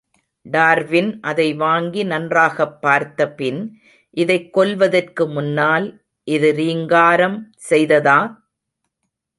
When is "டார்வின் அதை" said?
0.45-1.53